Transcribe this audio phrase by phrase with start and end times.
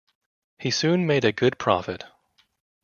[0.57, 2.05] He soon made a good profit.